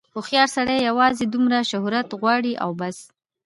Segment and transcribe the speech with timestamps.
[0.15, 2.97] هوښیار سړی یوازې دومره شهرت غواړي او بس.